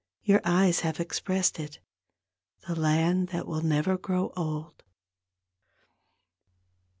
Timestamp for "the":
2.67-2.73